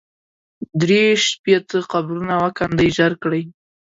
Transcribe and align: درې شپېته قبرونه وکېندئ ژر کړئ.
درې 0.81 1.03
شپېته 1.27 1.77
قبرونه 1.91 2.33
وکېندئ 2.41 2.89
ژر 2.97 3.11
کړئ. 3.23 3.43